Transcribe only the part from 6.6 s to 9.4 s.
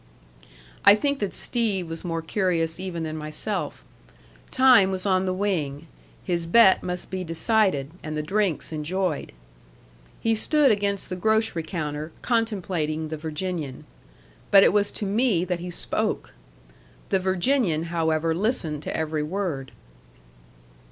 must be decided, and the drinks enjoyed.